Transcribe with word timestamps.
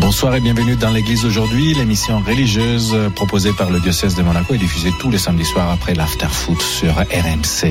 Bonsoir 0.00 0.34
et 0.34 0.40
bienvenue 0.40 0.76
dans 0.76 0.90
l'église 0.90 1.24
aujourd'hui, 1.26 1.74
l'émission 1.74 2.20
religieuse 2.20 2.96
proposée 3.14 3.52
par 3.52 3.70
le 3.70 3.80
diocèse 3.80 4.14
de 4.16 4.22
Monaco 4.22 4.54
et 4.54 4.58
diffusée 4.58 4.92
tous 4.98 5.10
les 5.10 5.18
samedis 5.18 5.44
soirs 5.44 5.70
après 5.70 5.94
l'after 5.94 6.26
foot 6.30 6.60
sur 6.62 6.94
RMC. 6.94 7.70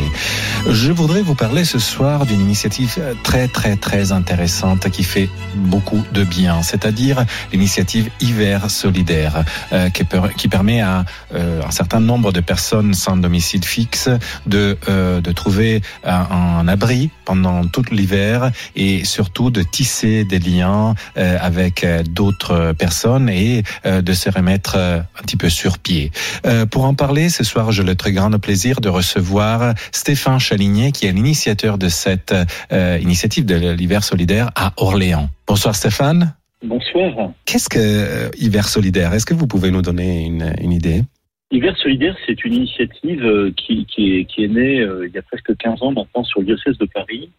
Je 0.69 0.91
voudrais 0.91 1.21
vous 1.23 1.33
parler 1.36 1.65
ce 1.65 1.79
soir 1.79 2.25
d'une 2.27 2.39
initiative 2.39 2.97
très 3.23 3.47
très 3.47 3.75
très 3.77 4.11
intéressante 4.11 4.89
qui 4.89 5.04
fait 5.04 5.27
beaucoup 5.55 6.04
de 6.13 6.23
bien, 6.23 6.61
c'est-à-dire 6.61 7.25
l'initiative 7.51 8.09
Hiver 8.21 8.69
solidaire 8.69 9.43
euh, 9.73 9.89
qui, 9.89 10.04
per- 10.04 10.33
qui 10.37 10.47
permet 10.47 10.82
à 10.82 11.05
euh, 11.33 11.61
un 11.68 11.71
certain 11.71 12.00
nombre 12.00 12.32
de 12.32 12.41
personnes 12.41 12.93
sans 12.93 13.18
domicile 13.18 13.65
fixe 13.65 14.07
de, 14.46 14.77
euh, 14.87 15.19
de 15.19 15.32
trouver 15.32 15.82
un, 16.05 16.68
abri 16.68 17.09
pendant 17.25 17.65
tout 17.65 17.83
l'hiver 17.91 18.51
et 18.75 19.04
surtout 19.04 19.50
de 19.50 19.64
tisser 19.64 20.23
des 20.25 20.39
liens 20.39 20.93
euh, 21.18 21.37
avec 21.41 21.83
euh, 21.83 22.04
d'autres 22.19 22.73
personnes 22.78 23.29
et 23.29 23.64
euh, 23.86 24.01
de 24.01 24.11
se 24.11 24.29
remettre 24.29 24.75
euh, 24.75 25.00
un 25.00 25.21
petit 25.23 25.37
peu 25.37 25.50
sur 25.50 25.79
pied. 25.79 26.11
Euh, 26.45 26.65
pour 26.65 26.83
en 26.83 26.93
parler, 26.93 27.29
ce 27.29 27.45
soir, 27.45 27.71
j'ai 27.71 27.83
le 27.83 27.95
très 27.95 28.11
grand 28.11 28.29
plaisir 28.39 28.82
de 28.82 28.89
recevoir 28.89 29.73
Stéphane 29.93 30.39
Chaligné, 30.39 30.92
qui 30.92 31.05
est 31.05 31.14
l'initiateur 31.14 31.78
de 31.78 31.87
cette 31.87 32.36
euh, 32.73 33.00
initiative 33.02 33.45
de 33.45 33.55
l'hiver 33.72 34.03
solidaire 34.03 34.50
à 34.55 34.73
Orléans. 34.75 35.30
Bonsoir 35.47 35.73
Stéphane. 35.75 36.36
Bonsoir. 36.61 37.31
Qu'est-ce 37.45 37.69
que 37.69 37.80
euh, 37.80 38.30
hiver 38.38 38.67
solidaire? 38.67 39.14
Est-ce 39.14 39.25
que 39.25 39.33
vous 39.33 39.47
pouvez 39.47 39.72
nous 39.72 39.81
donner 39.81 40.25
une, 40.25 40.53
une 40.61 40.73
idée? 40.73 41.03
Hiver 41.52 41.75
solidaire, 41.78 42.16
c'est 42.28 42.44
une 42.44 42.53
initiative 42.53 43.25
euh, 43.25 43.52
qui, 43.56 43.86
qui, 43.86 44.17
est, 44.17 44.25
qui 44.25 44.44
est 44.44 44.50
née 44.50 44.81
euh, 44.81 45.08
il 45.08 45.16
y 45.16 45.17
a 45.17 45.22
presque 45.22 45.56
15 45.56 45.81
ans 45.84 45.92
maintenant 45.94 46.23
sur 46.25 46.42
le 46.42 46.47
diocèse 46.47 46.78
de 46.78 46.86
Paris 46.86 47.30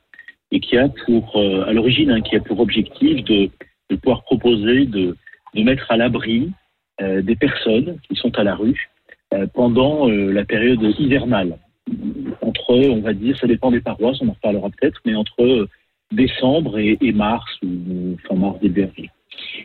et 0.53 0.59
qui 0.59 0.77
a 0.79 0.89
pour, 1.05 1.37
euh, 1.37 1.69
à 1.69 1.73
l'origine, 1.73 2.11
hein, 2.11 2.21
qui 2.23 2.35
a 2.35 2.41
pour 2.41 2.59
objectif 2.59 3.23
de, 3.25 3.51
de 3.91 3.97
pouvoir 3.97 4.23
proposer 4.23 4.87
de, 4.87 5.17
mettre 5.55 5.91
à 5.91 5.97
l'abri 5.97 6.51
euh, 7.03 7.23
des 7.23 7.37
personnes 7.37 7.99
qui 8.09 8.15
sont 8.15 8.37
à 8.39 8.45
la 8.45 8.55
rue 8.55 8.89
euh, 9.35 9.47
pendant 9.53 10.09
euh, 10.09 10.33
la 10.33 10.45
période 10.45 10.83
hivernale. 10.99 11.59
Entre, 12.41 12.71
on 12.71 13.01
va 13.01 13.13
dire, 13.13 13.37
ça 13.37 13.49
dépend 13.49 13.71
des 13.71 13.81
paroisses, 13.81 14.21
on 14.21 14.29
en 14.29 14.33
reparlera 14.33 14.71
peut-être, 14.71 15.01
mais 15.05 15.15
entre 15.17 15.69
décembre 16.13 16.79
et, 16.79 17.13
mars 17.13 17.51
ou 17.63 18.17
fin 18.29 18.37
mars 18.37 18.61
début 18.61 18.85
avril. 18.85 19.11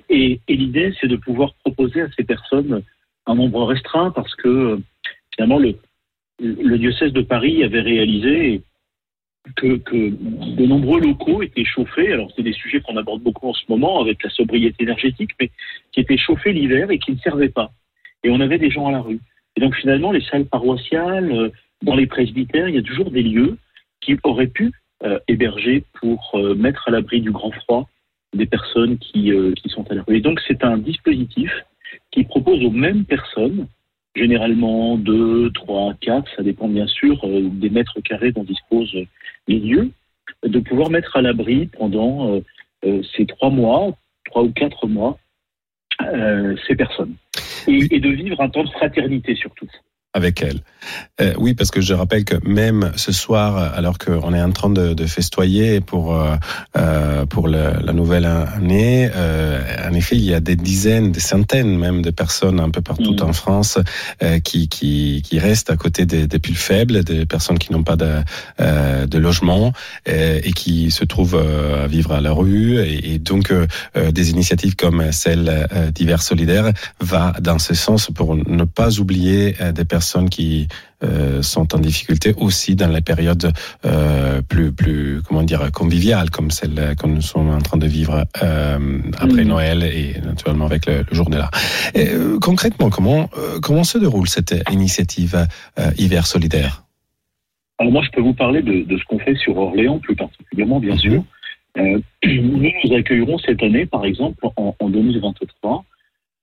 Et, 0.09 0.39
l'idée, 0.47 0.93
c'est 0.99 1.07
de 1.07 1.17
pouvoir 1.17 1.53
proposer 1.63 2.01
à 2.01 2.07
ces 2.17 2.23
personnes 2.23 2.81
un 3.27 3.35
nombre 3.35 3.63
restreint 3.65 4.11
parce 4.11 4.33
que 4.35 4.79
finalement 5.33 5.57
le, 5.57 5.75
le 6.39 6.77
diocèse 6.77 7.11
de 7.11 7.21
Paris 7.21 7.63
avait 7.63 7.81
réalisé 7.81 8.61
que, 9.55 9.77
que 9.77 10.09
de 10.55 10.65
nombreux 10.65 11.01
locaux 11.01 11.41
étaient 11.41 11.65
chauffés. 11.65 12.11
Alors 12.11 12.31
c'est 12.35 12.43
des 12.43 12.53
sujets 12.53 12.81
qu'on 12.81 12.97
aborde 12.97 13.21
beaucoup 13.21 13.49
en 13.49 13.53
ce 13.53 13.63
moment 13.69 14.01
avec 14.01 14.23
la 14.23 14.29
sobriété 14.29 14.83
énergétique, 14.83 15.31
mais 15.39 15.49
qui 15.91 15.99
étaient 15.99 16.17
chauffés 16.17 16.53
l'hiver 16.53 16.91
et 16.91 16.99
qui 16.99 17.11
ne 17.11 17.17
servaient 17.17 17.49
pas. 17.49 17.71
Et 18.23 18.29
on 18.29 18.39
avait 18.39 18.57
des 18.57 18.71
gens 18.71 18.87
à 18.87 18.91
la 18.91 19.01
rue. 19.01 19.19
Et 19.55 19.61
donc 19.61 19.75
finalement 19.75 20.11
les 20.11 20.21
salles 20.21 20.45
paroissiales, 20.45 21.31
euh, 21.31 21.49
dans 21.81 21.95
les 21.95 22.07
presbytères, 22.07 22.67
il 22.69 22.75
y 22.75 22.79
a 22.79 22.83
toujours 22.83 23.11
des 23.11 23.23
lieux 23.23 23.57
qui 24.01 24.17
auraient 24.23 24.47
pu 24.47 24.71
euh, 25.03 25.19
héberger 25.27 25.83
pour 25.99 26.31
euh, 26.35 26.55
mettre 26.55 26.87
à 26.87 26.91
l'abri 26.91 27.21
du 27.21 27.31
grand 27.31 27.51
froid 27.51 27.87
des 28.33 28.45
personnes 28.45 28.97
qui, 28.97 29.31
euh, 29.31 29.53
qui 29.53 29.69
sont 29.69 29.85
à 29.91 29.95
la 29.95 30.03
rue. 30.03 30.17
Et 30.17 30.21
donc 30.21 30.39
c'est 30.47 30.63
un 30.63 30.77
dispositif 30.77 31.51
qui 32.11 32.23
propose 32.23 32.63
aux 32.63 32.71
mêmes 32.71 33.05
personnes, 33.05 33.67
généralement 34.15 34.97
2, 34.97 35.51
3, 35.51 35.93
4, 35.99 36.35
ça 36.35 36.43
dépend 36.43 36.67
bien 36.67 36.87
sûr 36.87 37.19
euh, 37.23 37.41
des 37.43 37.69
mètres 37.69 37.99
carrés 38.01 38.31
dont 38.31 38.43
disposent 38.43 38.95
les 39.47 39.59
lieux, 39.59 39.91
de 40.43 40.59
pouvoir 40.59 40.89
mettre 40.89 41.17
à 41.17 41.21
l'abri 41.21 41.67
pendant 41.77 42.33
euh, 42.33 42.39
euh, 42.85 43.01
ces 43.15 43.25
trois 43.25 43.49
mois, 43.49 43.95
trois 44.25 44.43
ou 44.43 44.51
quatre 44.51 44.87
mois, 44.87 45.17
ces 46.67 46.75
personnes. 46.75 47.15
Et, 47.67 47.79
et 47.95 47.99
de 47.99 48.09
vivre 48.09 48.41
un 48.41 48.49
temps 48.49 48.63
de 48.63 48.69
fraternité 48.69 49.35
surtout. 49.35 49.69
Avec 50.15 50.41
elle. 50.41 50.61
Euh, 51.19 51.33
oui, 51.37 51.53
parce 51.55 51.71
que 51.71 51.81
je 51.81 51.93
rappelle 51.93 52.23
que 52.25 52.35
même 52.47 52.91
ce 52.95 53.11
soir, 53.11 53.57
alors 53.75 53.97
qu'on 53.97 54.33
est 54.33 54.41
en 54.41 54.51
train 54.51 54.69
de, 54.69 54.93
de 54.93 55.05
festoyer 55.07 55.81
pour 55.81 56.15
euh, 56.15 56.35
euh, 56.77 57.25
pour 57.25 57.47
la 57.47 57.93
nouvelle 57.93 58.25
année, 58.25 59.09
euh, 59.15 59.59
en 59.89 59.93
effet, 59.93 60.15
il 60.15 60.23
y 60.23 60.33
a 60.33 60.39
des 60.39 60.55
dizaines, 60.55 61.11
des 61.11 61.19
centaines 61.19 61.77
même 61.77 62.01
de 62.01 62.11
personnes 62.11 62.59
un 62.59 62.69
peu 62.69 62.81
partout 62.81 63.13
Mhm. 63.19 63.29
en 63.29 63.33
France 63.33 63.77
euh, 64.23 64.39
qui, 64.39 64.69
qui 64.69 65.21
qui 65.23 65.37
restent 65.39 65.69
à 65.69 65.75
côté 65.75 66.05
des, 66.05 66.27
des 66.27 66.39
plus 66.39 66.55
faibles, 66.55 67.03
des 67.03 67.25
personnes 67.25 67.59
qui 67.59 67.73
n'ont 67.73 67.83
pas 67.83 67.97
de 67.97 68.11
euh, 68.61 69.05
de 69.05 69.17
logement 69.17 69.73
euh, 70.07 70.39
et 70.43 70.53
qui 70.53 70.91
se 70.91 71.03
trouvent 71.03 71.35
à 71.83 71.87
vivre 71.87 72.13
à 72.13 72.21
la 72.21 72.31
rue. 72.31 72.79
Et, 72.79 73.15
et 73.15 73.19
donc, 73.19 73.51
des 74.17 74.29
initiatives 74.29 74.75
comme 74.75 75.11
celle 75.11 75.67
d'hiver 75.93 76.21
solidaire 76.21 76.71
va 77.01 77.33
dans 77.41 77.59
ce 77.59 77.73
sens 77.73 78.09
pour 78.13 78.35
ne 78.35 78.63
pas 78.63 78.99
oublier 78.99 79.55
des 79.73 79.85
personnes 79.85 80.04
qui 80.29 80.67
euh, 81.03 81.41
sont 81.41 81.73
en 81.75 81.79
difficulté 81.79 82.33
aussi 82.37 82.75
dans 82.75 82.87
les 82.87 83.01
périodes 83.01 83.51
euh, 83.85 84.41
plus 84.41 84.71
plus 84.71 85.21
comment 85.27 85.43
dire 85.43 85.71
conviviales 85.71 86.29
comme 86.29 86.51
celle 86.51 86.95
que 86.99 87.07
nous 87.07 87.21
sommes 87.21 87.49
en 87.49 87.61
train 87.61 87.77
de 87.77 87.87
vivre 87.87 88.25
euh, 88.43 88.99
après 89.17 89.43
Mhm. 89.43 89.47
Noël 89.49 89.83
et 89.83 90.19
naturellement 90.25 90.65
avec 90.65 90.85
le, 90.85 91.03
le 91.09 91.15
jour 91.15 91.29
de 91.29 91.37
là. 91.37 91.49
Et, 91.93 92.09
euh, 92.09 92.39
concrètement, 92.39 92.89
comment 92.89 93.29
euh, 93.37 93.59
comment 93.61 93.83
se 93.83 93.97
déroule 93.97 94.27
cette 94.27 94.55
initiative 94.71 95.35
euh, 95.79 95.91
hiver 95.97 96.25
solidaire? 96.27 96.83
Alors 97.77 97.91
moi, 97.91 98.03
je 98.05 98.09
peux 98.11 98.21
vous 98.21 98.33
parler 98.33 98.61
de, 98.61 98.83
de 98.83 98.97
ce 98.97 99.03
qu'on 99.03 99.19
fait 99.19 99.35
sur 99.35 99.57
Orléans, 99.57 99.99
plus 99.99 100.15
particulièrement, 100.15 100.79
bien 100.79 100.93
Mhm. 100.93 100.99
sûr. 100.99 101.23
Euh, 101.77 101.99
nous, 102.25 102.71
nous 102.83 102.95
accueillerons 102.95 103.37
cette 103.39 103.61
année, 103.61 103.85
par 103.85 104.05
exemple, 104.05 104.47
en, 104.55 104.73
en 104.79 104.89
2023, 104.89 105.83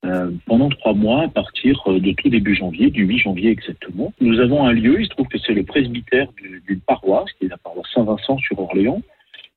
euh, 0.05 0.31
pendant 0.45 0.67
trois 0.67 0.93
mois, 0.93 1.23
à 1.23 1.27
partir 1.29 1.81
euh, 1.87 1.97
de 1.99 2.11
tout 2.11 2.27
début 2.27 2.55
janvier, 2.55 2.89
du 2.89 3.05
8 3.05 3.19
janvier 3.19 3.51
exactement. 3.51 4.13
Nous 4.19 4.37
avons 4.41 4.65
un 4.65 4.73
lieu, 4.73 4.99
il 4.99 5.05
se 5.05 5.11
trouve 5.11 5.27
que 5.27 5.37
c'est 5.37 5.53
le 5.53 5.63
presbytère 5.63 6.27
du- 6.33 6.61
d'une 6.67 6.81
paroisse, 6.81 7.31
qui 7.39 7.45
est 7.45 7.49
la 7.49 7.57
paroisse 7.57 7.87
Saint-Vincent 7.93 8.37
sur 8.39 8.59
Orléans, 8.59 9.01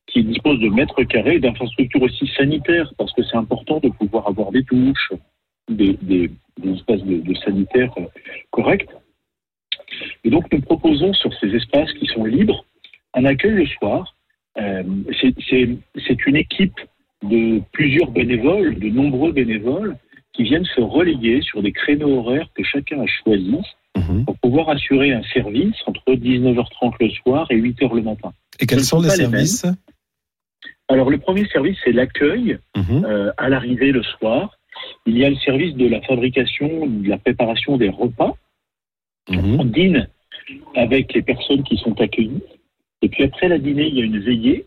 qui 0.07 0.23
dispose 0.23 0.61
de 0.61 0.69
mètres 0.69 1.03
carrés 1.03 1.41
d'infrastructures 1.41 2.03
aussi 2.03 2.29
sanitaires, 2.37 2.93
parce 2.97 3.13
que 3.13 3.25
c'est 3.25 3.37
important 3.37 3.81
de 3.81 3.89
pouvoir 3.89 4.29
avoir 4.29 4.53
des 4.53 4.63
douches, 4.63 5.13
des, 5.69 5.99
espaces 6.65 7.03
de, 7.03 7.35
sanitaires 7.45 7.93
euh, 7.99 8.07
corrects. 8.53 8.89
Et 10.23 10.31
donc, 10.31 10.53
nous 10.53 10.61
proposons 10.61 11.13
sur 11.13 11.35
ces 11.41 11.53
espaces 11.57 11.93
qui 11.95 12.07
sont 12.07 12.25
libres 12.25 12.65
un 13.15 13.25
accueil 13.25 13.55
le 13.55 13.67
soir. 13.67 14.15
C'est 14.57 16.27
une 16.27 16.37
équipe 16.37 16.79
de 17.23 17.61
plusieurs 17.73 18.11
bénévoles, 18.11 18.79
de 18.79 18.89
nombreux 18.89 19.33
bénévoles, 19.33 19.97
qui 20.37 20.43
viennent 20.45 20.67
se 20.67 20.81
relayer 20.81 21.41
sur 21.41 21.63
des 21.63 21.73
créneaux 21.73 22.19
horaires 22.19 22.49
que 22.55 22.63
chacun 22.63 23.01
a 23.01 23.07
choisis 23.07 23.65
Mhm. 23.97 24.27
pour 24.27 24.37
pouvoir 24.39 24.69
assurer 24.69 25.13
un 25.13 25.23
service 25.33 25.75
entre 25.87 26.13
19h30 26.15 26.93
le 27.01 27.09
soir 27.11 27.47
et 27.51 27.57
8h 27.57 27.95
le 27.95 28.03
matin. 28.03 28.33
Et 28.61 28.67
quels 28.67 28.85
sont 28.85 29.01
les 29.01 29.09
services 29.09 29.65
Alors, 30.89 31.09
le 31.11 31.17
premier 31.19 31.47
service, 31.49 31.79
c'est 31.83 31.93
l'accueil 31.93 32.59
Mhm. 32.77 33.05
euh, 33.07 33.33
à 33.39 33.49
l'arrivée 33.49 33.93
le 33.93 34.03
soir. 34.03 34.59
Il 35.07 35.17
y 35.17 35.25
a 35.25 35.31
le 35.31 35.37
service 35.37 35.75
de 35.75 35.89
la 35.89 36.03
fabrication, 36.03 36.87
de 36.87 37.09
la 37.09 37.17
préparation 37.17 37.79
des 37.79 37.89
repas. 37.89 38.35
Mhm. 39.31 39.61
On 39.61 39.65
dîne 39.65 40.09
avec 40.75 41.15
les 41.15 41.23
personnes 41.23 41.63
qui 41.65 41.79
sont 41.79 41.99
accueillies. 41.99 42.43
Et 43.01 43.09
puis 43.09 43.25
après 43.25 43.49
la 43.49 43.59
dîner, 43.59 43.87
il 43.89 43.95
y 43.97 44.03
a 44.03 44.05
une 44.05 44.19
veillée. 44.21 44.67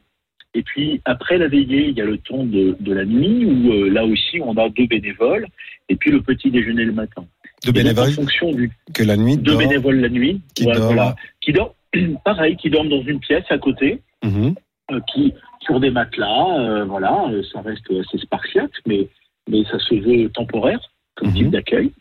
Et 0.55 0.63
puis 0.63 0.99
après 1.05 1.37
la 1.37 1.47
veillée, 1.47 1.89
il 1.89 1.97
y 1.97 2.01
a 2.01 2.05
le 2.05 2.17
temps 2.17 2.43
de, 2.43 2.75
de 2.79 2.93
la 2.93 3.05
nuit 3.05 3.45
où 3.45 3.71
euh, 3.71 3.89
là 3.89 4.03
aussi 4.05 4.39
on 4.41 4.55
a 4.57 4.67
deux 4.69 4.87
bénévoles. 4.87 5.45
Et 5.89 5.95
puis 5.95 6.11
le 6.11 6.21
petit 6.21 6.49
déjeuner 6.51 6.85
le 6.85 6.91
matin. 6.93 7.23
De 7.63 7.69
Et 7.69 7.71
donc, 7.71 7.75
bénévoles 7.83 8.09
en 8.09 8.13
fonction 8.13 8.51
du 8.51 8.71
que 8.93 9.03
la 9.03 9.17
nuit 9.17 9.37
deux 9.37 9.51
dort, 9.51 9.59
bénévoles 9.59 9.99
la 9.99 10.09
nuit, 10.09 10.41
qui 10.55 10.63
voilà, 10.63 10.79
dorment. 10.79 10.95
voilà. 10.95 11.15
qui 11.41 11.53
pareil, 12.25 12.55
qui 12.57 12.69
dorment 12.69 12.89
dans 12.89 13.01
une 13.03 13.19
pièce 13.19 13.45
à 13.49 13.57
côté, 13.57 13.99
Mhm. 14.23 14.55
euh, 14.91 14.99
qui 15.13 15.33
sur 15.61 15.79
des 15.79 15.89
matelas, 15.91 16.57
euh, 16.59 16.85
voilà, 16.85 17.25
ça 17.53 17.61
reste 17.61 17.85
assez 17.91 18.17
spartiate, 18.17 18.71
mais 18.87 19.07
mais 19.49 19.63
ça 19.65 19.79
se 19.79 19.95
veut 19.95 20.29
temporaire 20.29 20.79
comme 21.15 21.29
Mhm. 21.29 21.35
type 21.35 21.49
d'accueil. 21.51 21.91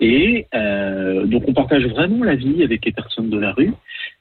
Et 0.00 0.46
donc 1.26 1.44
on 1.46 1.52
partage 1.54 1.84
vraiment 1.86 2.24
la 2.24 2.34
vie 2.34 2.62
avec 2.64 2.84
les 2.84 2.92
personnes 2.92 3.30
de 3.30 3.38
la 3.38 3.52
rue 3.52 3.72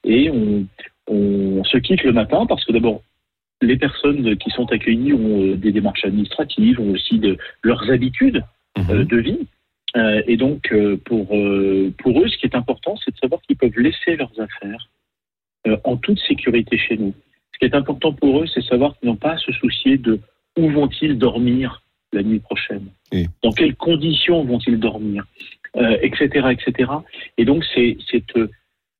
et 0.04 0.30
on, 0.30 0.66
on 1.08 1.64
se 1.64 1.78
quitte 1.78 2.04
le 2.04 2.12
matin 2.14 2.46
parce 2.48 2.64
que 2.66 2.72
d'abord 2.72 3.02
les 3.62 3.78
personnes 3.78 4.36
qui 4.38 4.50
sont 4.52 4.72
accueillies 4.72 5.14
ont 5.14 5.42
euh, 5.52 5.56
des 5.56 5.72
démarches 5.72 6.04
administratives, 6.06 6.80
ont 6.80 6.92
aussi 6.92 7.20
de 7.20 7.38
leurs 7.64 7.90
habitudes 7.92 8.44
euh, 8.78 8.82
Mhm. 9.00 9.04
de 9.06 9.18
vie. 9.18 9.40
Euh, 9.98 10.22
et 10.26 10.38
donc, 10.38 10.72
euh, 10.72 10.98
pour, 11.04 11.36
euh, 11.36 11.94
pour 11.98 12.22
eux, 12.22 12.28
ce 12.30 12.38
qui 12.38 12.46
est 12.46 12.56
important, 12.56 12.96
c'est 13.04 13.12
de 13.12 13.18
savoir 13.18 13.42
qu'ils 13.42 13.58
peuvent 13.58 13.78
laisser 13.78 14.16
leurs 14.16 14.32
affaires 14.40 14.90
euh, 15.68 15.78
en 15.84 15.98
toute 15.98 16.20
sécurité 16.20 16.78
chez 16.78 16.98
nous. 16.98 17.14
Ce 17.54 17.60
qui 17.60 17.66
est 17.66 17.76
important 17.76 18.14
pour 18.14 18.42
eux, 18.42 18.48
c'est 18.48 18.62
de 18.62 18.66
savoir 18.66 18.98
qu'ils 18.98 19.10
n'ont 19.10 19.18
pas 19.18 19.34
à 19.34 19.38
se 19.38 19.52
soucier 19.52 19.98
de 19.98 20.20
où 20.58 20.70
vont-ils 20.70 21.18
dormir 21.18 21.82
la 22.14 22.24
nuit 22.24 22.40
prochaine 22.40 22.88
Oui. 23.14 23.28
Dans 23.44 23.52
quelles 23.52 23.76
conditions 23.76 24.44
vont-ils 24.44 24.80
dormir 24.80 25.26
euh, 25.76 25.98
Etc. 26.02 26.26
etc. 26.52 26.92
Et 27.38 27.46
donc, 27.46 27.64
c'est 27.76 27.98
c'est, 28.10 28.24
euh, 28.38 28.48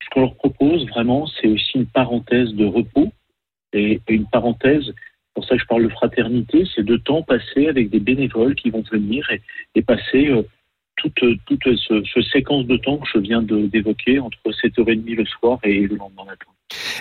ce 0.04 0.10
qu'on 0.12 0.22
leur 0.22 0.36
propose 0.36 0.86
vraiment, 0.90 1.26
c'est 1.28 1.48
aussi 1.48 1.72
une 1.78 1.86
parenthèse 1.88 2.54
de 2.54 2.66
repos 2.66 3.12
et, 3.74 4.02
et 4.08 4.14
une 4.14 4.26
parenthèse. 4.28 4.94
Pour 5.34 5.46
ça 5.46 5.56
que 5.56 5.62
je 5.62 5.68
parle 5.68 5.84
de 5.84 5.90
fraternité, 5.90 6.66
c'est 6.76 6.84
de 6.84 6.98
temps 6.98 7.22
passé 7.24 7.68
avec 7.68 7.90
des 7.90 8.00
bénévoles 8.00 8.56
qui 8.56 8.70
vont 8.70 8.84
venir 8.92 9.30
et, 9.32 9.42
et 9.76 9.82
passer 9.82 10.28
euh, 10.28 10.44
toute, 10.98 11.24
toute 11.46 11.64
ce, 11.64 12.04
ce 12.04 12.22
séquence 12.22 12.66
de 12.68 12.78
temps 12.78 12.98
que 12.98 13.08
je 13.14 13.20
viens 13.20 13.42
d'évoquer 13.42 14.20
entre 14.20 14.38
7h30 14.46 15.16
le 15.16 15.26
soir 15.26 15.60
et 15.64 15.82
le 15.88 15.96
lendemain 15.96 16.26
matin. 16.26 16.48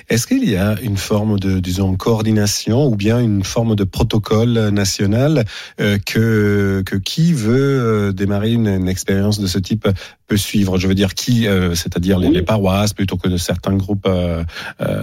Est-ce 0.08 0.26
qu'il 0.26 0.48
y 0.48 0.56
a 0.56 0.80
une 0.82 0.96
forme 0.96 1.38
de, 1.38 1.60
disons, 1.60 1.94
coordination 1.96 2.86
ou 2.86 2.96
bien 2.96 3.20
une 3.20 3.44
forme 3.44 3.76
de 3.76 3.84
protocole 3.84 4.70
national 4.70 5.44
euh, 5.80 5.98
que, 6.04 6.82
que 6.84 6.96
qui 6.96 7.32
veut 7.32 7.80
euh, 8.08 8.12
démarrer 8.12 8.52
une, 8.52 8.66
une 8.66 8.88
expérience 8.88 9.38
de 9.38 9.46
ce 9.46 9.58
type 9.58 9.86
peut 10.26 10.36
suivre? 10.36 10.78
Je 10.78 10.88
veux 10.88 10.94
dire 10.94 11.14
qui, 11.14 11.46
euh, 11.46 11.74
c'est-à-dire 11.74 12.18
les, 12.18 12.28
Oui. 12.28 12.34
les 12.34 12.42
paroisses 12.42 12.94
plutôt 12.94 13.16
que 13.16 13.28
de 13.28 13.36
certains 13.36 13.76
groupes 13.76 14.06
euh, 14.08 14.42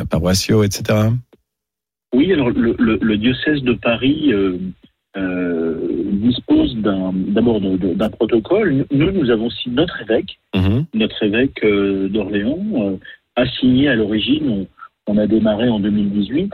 paroissiaux, 0.09 0.63
etc. 0.63 1.09
Oui, 2.13 2.31
alors 2.33 2.49
le, 2.49 2.75
le- 2.79 2.99
le 3.01 3.17
diocèse 3.17 3.61
de 3.63 3.73
Paris 3.73 4.31
euh, 4.33 4.57
euh, 5.17 5.77
dispose 6.13 6.75
d'un 6.77 7.11
d'abord 7.13 7.59
d'un 7.61 8.09
protocole. 8.09 8.85
Nous, 8.91 9.11
nous 9.11 9.29
avons 9.29 9.47
aussi 9.47 9.69
notre 9.69 10.01
évêque, 10.01 10.37
Mhm. 10.55 10.85
notre 10.93 11.21
évêque 11.23 11.63
euh, 11.63 12.07
d'Orléans, 12.09 12.97
a 13.35 13.45
signé 13.59 13.87
à 13.89 13.95
l'origine, 13.95 14.49
on, 14.49 14.67
on 15.13 15.17
a 15.17 15.27
démarré 15.27 15.69
en 15.69 15.79
2018, 15.79 16.51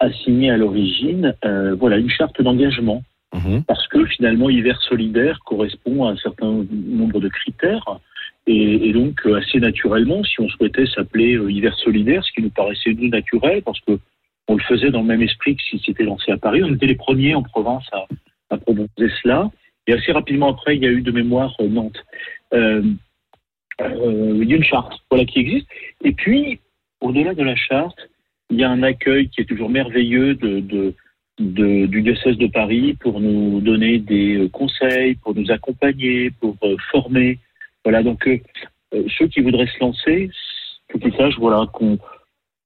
a 0.00 0.10
signé 0.12 0.50
à 0.50 0.56
l'origine 0.56 1.34
voilà, 1.78 1.98
une 1.98 2.10
charte 2.10 2.40
d'engagement. 2.42 3.02
Mhm. 3.34 3.64
parce 3.64 3.88
que 3.88 4.04
finalement 4.06 4.48
hiver 4.48 4.80
solidaire 4.82 5.40
correspond 5.44 6.04
à 6.04 6.12
un 6.12 6.16
certain 6.18 6.52
nombre 6.72 7.18
de 7.18 7.26
critères 7.28 7.84
et, 8.46 8.88
et 8.88 8.92
donc 8.92 9.26
assez 9.26 9.58
naturellement 9.58 10.22
si 10.22 10.40
on 10.40 10.48
souhaitait 10.48 10.86
s'appeler 10.86 11.34
euh, 11.34 11.50
hiver 11.50 11.74
solidaire 11.78 12.22
ce 12.24 12.30
qui 12.30 12.42
nous 12.42 12.50
paraissait 12.50 12.94
nous 12.94 13.08
naturel 13.08 13.60
parce 13.62 13.80
que 13.80 13.98
on 14.48 14.56
le 14.56 14.62
faisait 14.62 14.90
dans 14.90 15.00
le 15.00 15.06
même 15.06 15.22
esprit 15.22 15.56
que 15.56 15.62
si 15.62 15.80
c'était 15.84 16.04
lancé 16.04 16.30
à 16.32 16.36
Paris. 16.36 16.62
On 16.62 16.74
était 16.74 16.86
les 16.86 16.94
premiers 16.96 17.34
en 17.34 17.42
province 17.42 17.86
à, 17.92 18.06
à 18.50 18.58
proposer 18.58 19.10
cela. 19.22 19.50
Et 19.86 19.92
assez 19.92 20.12
rapidement 20.12 20.48
après 20.50 20.76
il 20.76 20.82
y 20.82 20.86
a 20.86 20.90
eu 20.90 21.02
de 21.02 21.10
mémoire 21.10 21.54
euh, 21.60 21.68
Nantes. 21.68 22.02
Euh, 22.52 22.82
euh, 23.80 24.38
il 24.40 24.48
y 24.48 24.52
a 24.54 24.56
une 24.56 24.64
charte 24.64 24.92
voilà 25.10 25.24
qui 25.24 25.40
existe. 25.40 25.66
Et 26.02 26.12
puis 26.12 26.60
au-delà 27.00 27.34
de 27.34 27.42
la 27.42 27.56
charte 27.56 27.98
il 28.50 28.58
y 28.58 28.64
a 28.64 28.70
un 28.70 28.82
accueil 28.82 29.28
qui 29.30 29.40
est 29.40 29.46
toujours 29.46 29.70
merveilleux 29.70 30.34
de, 30.34 30.60
de 30.60 30.94
de- 31.40 31.86
du 31.86 32.00
diocèse 32.02 32.38
de 32.38 32.46
Paris 32.46 32.94
pour 33.00 33.18
nous 33.20 33.60
donner 33.60 33.98
des 33.98 34.36
euh, 34.36 34.48
conseils, 34.48 35.16
pour 35.16 35.34
nous 35.34 35.50
accompagner, 35.50 36.30
pour 36.40 36.56
euh, 36.62 36.76
former. 36.92 37.38
Voilà, 37.84 38.02
donc 38.04 38.28
ceux 39.18 39.26
qui 39.26 39.40
voudraient 39.40 39.66
se 39.66 39.80
lancer, 39.80 40.30
faut 40.90 40.98
qu'ils 40.98 41.14
sachent 41.16 41.38
voilà, 41.38 41.66
qu'on 41.72 41.98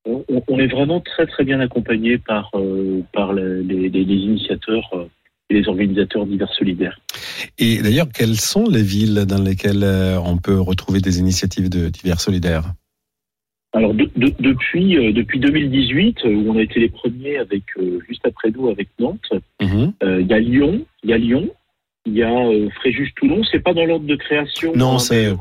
on, 0.04 0.24
on 0.48 0.58
est 0.58 0.66
vraiment 0.68 1.00
très 1.00 1.26
très 1.26 1.44
bien 1.44 1.60
accompagné 1.60 2.18
par, 2.18 2.50
euh, 2.54 3.02
par 3.12 3.32
les, 3.32 3.62
les- 3.62 3.88
les 3.90 4.14
initiateurs 4.14 4.88
euh, 4.94 5.04
et 5.50 5.54
les 5.54 5.68
organisateurs 5.68 6.26
d'hiver 6.26 6.52
solidaire. 6.52 6.98
Et 7.58 7.80
d'ailleurs, 7.82 8.08
quelles 8.12 8.36
sont 8.36 8.64
les 8.68 8.82
villes 8.82 9.24
dans 9.26 9.42
lesquelles 9.42 9.82
euh, 9.84 10.18
on 10.20 10.36
peut 10.38 10.60
retrouver 10.60 11.00
des 11.00 11.18
initiatives 11.18 11.68
de 11.70 11.88
divers 11.88 12.20
solidaires? 12.20 12.64
Alors 13.72 13.92
de- 13.94 14.10
de- 14.16 14.34
depuis, 14.40 14.96
euh, 14.96 15.12
depuis 15.12 15.38
2018, 15.40 16.18
euh, 16.24 16.34
où 16.34 16.50
on 16.52 16.56
a 16.58 16.62
été 16.62 16.80
les 16.80 16.88
premiers 16.88 17.36
avec 17.38 17.62
euh, 17.78 17.98
juste 18.08 18.26
après 18.26 18.50
nous 18.50 18.68
avec 18.68 18.88
Nantes, 18.98 19.32
Mhm. 19.60 19.92
Euh, 20.04 20.20
Il 20.20 20.26
y 20.28 20.32
a 20.32 20.38
Lyon, 20.38 20.86
il 21.02 21.10
y 21.10 21.12
a 21.12 21.18
Lyon, 21.18 21.48
il 22.06 22.14
y 22.14 22.22
a 22.22 22.32
euh, 22.46 22.70
Fréjus-Toulon. 22.80 23.42
C'est 23.50 23.58
pas 23.60 23.74
dans 23.74 23.84
l'ordre 23.84 24.06
de 24.06 24.14
création. 24.16 24.72
Non, 24.74 24.94
hein, 24.94 24.98
c'est- 24.98 25.24
il 25.24 25.36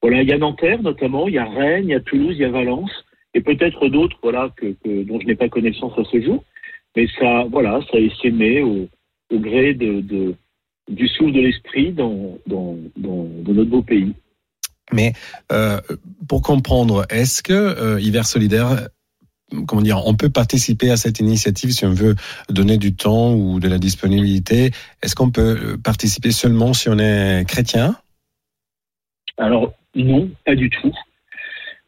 voilà, 0.00 0.22
il 0.22 0.28
y 0.28 0.32
a 0.32 0.38
Nanterre 0.38 0.82
notamment, 0.82 1.28
il 1.28 1.34
y 1.34 1.38
a 1.38 1.44
Rennes, 1.44 1.84
il 1.84 1.90
y 1.90 1.94
a 1.94 2.00
Toulouse, 2.00 2.34
il 2.36 2.42
y 2.42 2.44
a 2.44 2.50
Valence, 2.50 2.90
et 3.34 3.40
peut-être 3.40 3.88
d'autres, 3.88 4.16
voilà, 4.22 4.50
que, 4.56 4.74
que- 4.84 5.02
dont 5.04 5.20
je 5.20 5.26
n'ai 5.26 5.36
pas 5.36 5.48
connaissance 5.48 5.92
à 5.98 6.04
ce 6.10 6.20
jour. 6.20 6.44
Mais 6.96 7.06
ça, 7.18 7.44
voilà, 7.50 7.80
ça 7.90 7.98
est 7.98 8.14
sémé 8.20 8.62
au, 8.62 8.88
au 9.30 9.38
gré 9.38 9.74
de, 9.74 10.00
de- 10.00 10.34
du 10.90 11.06
souffle 11.08 11.32
de 11.32 11.40
l'esprit 11.40 11.92
dans, 11.92 12.38
dans, 12.46 12.76
dans, 12.96 13.28
dans 13.44 13.52
notre 13.52 13.70
beau 13.70 13.82
pays. 13.82 14.14
Mais 14.92 15.12
euh, 15.52 15.80
pour 16.28 16.40
comprendre, 16.42 17.04
est-ce 17.10 17.42
que 17.42 17.52
euh, 17.52 18.00
Hiver 18.00 18.26
Solidaire, 18.26 18.88
comment 19.66 19.82
dire, 19.82 20.00
on 20.06 20.14
peut 20.14 20.30
participer 20.30 20.90
à 20.90 20.96
cette 20.96 21.20
initiative 21.20 21.72
si 21.72 21.84
on 21.84 21.92
veut 21.92 22.14
donner 22.48 22.78
du 22.78 22.94
temps 22.94 23.34
ou 23.34 23.60
de 23.60 23.68
la 23.68 23.78
disponibilité? 23.78 24.70
Est-ce 25.02 25.14
qu'on 25.14 25.30
peut 25.30 25.58
euh, 25.60 25.76
participer 25.76 26.30
seulement 26.32 26.72
si 26.72 26.88
on 26.88 26.98
est 26.98 27.44
chrétien? 27.46 27.96
Alors 29.36 29.74
non, 29.94 30.30
pas 30.46 30.54
du 30.54 30.70
tout. 30.70 30.92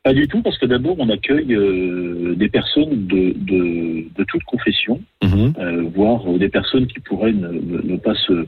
Pas 0.02 0.14
du 0.14 0.26
tout, 0.29 0.41
parce 0.41 0.56
que 0.58 0.67
d'abord, 0.67 0.97
on 0.99 1.11
accueille 1.11 1.55
euh, 1.55 2.35
des 2.35 2.49
personnes 2.49 3.06
de, 3.06 3.35
de, 3.37 4.05
de 4.17 4.25
toute 4.25 4.43
confession. 4.44 5.00
Mhm. 5.23 5.52
euh, 5.58 5.82
voire 5.94 6.23
euh, 6.31 6.38
des 6.38 6.49
personnes 6.49 6.87
qui 6.87 7.00
pourraient 7.00 7.32
ne, 7.32 7.49
ne- 7.49 7.82
ne 7.82 7.97
pas 7.99 8.14
se, 8.14 8.47